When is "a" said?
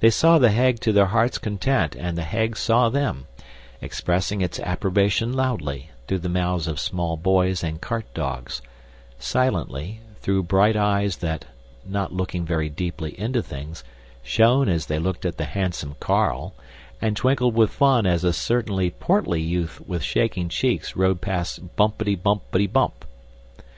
18.24-18.32